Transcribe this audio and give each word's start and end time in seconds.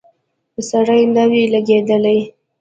سره 0.69 0.95
نه 1.15 1.23
وې 1.29 1.43
لګېدلې. 1.53 2.19